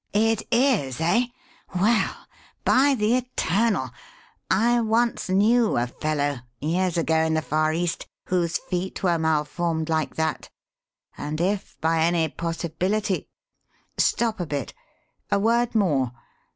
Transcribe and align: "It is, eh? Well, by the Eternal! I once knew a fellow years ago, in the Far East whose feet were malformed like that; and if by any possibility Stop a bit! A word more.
"It 0.13 0.41
is, 0.49 0.99
eh? 0.99 1.25
Well, 1.79 2.25
by 2.65 2.95
the 2.95 3.17
Eternal! 3.17 3.91
I 4.49 4.81
once 4.81 5.29
knew 5.29 5.77
a 5.77 5.85
fellow 5.85 6.39
years 6.59 6.97
ago, 6.97 7.17
in 7.17 7.35
the 7.35 7.41
Far 7.43 7.71
East 7.71 8.07
whose 8.25 8.57
feet 8.57 9.03
were 9.03 9.19
malformed 9.19 9.89
like 9.89 10.15
that; 10.15 10.49
and 11.15 11.39
if 11.39 11.79
by 11.81 11.99
any 12.01 12.27
possibility 12.29 13.29
Stop 13.95 14.39
a 14.39 14.47
bit! 14.47 14.73
A 15.29 15.37
word 15.37 15.75
more. 15.75 16.13